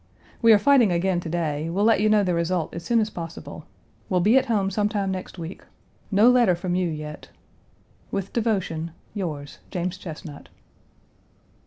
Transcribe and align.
We 0.41 0.51
are 0.51 0.57
fighting 0.57 0.91
again 0.91 1.19
today; 1.19 1.69
will 1.69 1.83
let 1.83 2.01
you 2.01 2.09
know 2.09 2.23
the 2.23 2.33
result 2.33 2.73
as 2.73 2.83
soon 2.83 2.99
as 3.01 3.11
possible. 3.11 3.65
Will 4.09 4.19
be 4.19 4.35
at 4.35 4.47
home 4.47 4.71
some 4.71 4.89
time 4.89 5.11
next 5.11 5.37
week. 5.37 5.61
No 6.09 6.27
letter 6.27 6.55
from 6.55 6.73
you 6.73 6.89
yet. 6.89 7.29
With 8.09 8.33
devotion, 8.33 8.93
yours, 9.13 9.59
JAMES 9.69 9.99
CHESNUT. 9.99 10.49